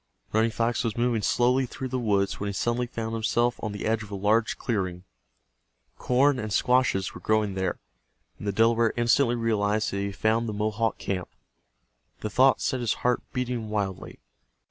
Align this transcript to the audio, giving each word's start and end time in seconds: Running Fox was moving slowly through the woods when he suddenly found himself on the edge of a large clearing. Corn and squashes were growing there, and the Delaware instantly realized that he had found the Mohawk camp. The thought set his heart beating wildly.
Running 0.33 0.49
Fox 0.49 0.83
was 0.83 0.97
moving 0.97 1.21
slowly 1.21 1.67
through 1.67 1.89
the 1.89 1.99
woods 1.99 2.39
when 2.39 2.47
he 2.47 2.53
suddenly 2.53 2.87
found 2.87 3.13
himself 3.13 3.59
on 3.63 3.71
the 3.71 3.85
edge 3.85 4.01
of 4.01 4.09
a 4.09 4.15
large 4.15 4.57
clearing. 4.57 5.03
Corn 5.99 6.39
and 6.39 6.51
squashes 6.51 7.13
were 7.13 7.21
growing 7.21 7.53
there, 7.53 7.77
and 8.39 8.47
the 8.47 8.51
Delaware 8.51 8.93
instantly 8.97 9.35
realized 9.35 9.91
that 9.91 9.97
he 9.97 10.05
had 10.07 10.15
found 10.15 10.49
the 10.49 10.53
Mohawk 10.53 10.97
camp. 10.97 11.29
The 12.21 12.31
thought 12.31 12.61
set 12.61 12.79
his 12.79 12.93
heart 13.05 13.21
beating 13.31 13.69
wildly. 13.69 14.17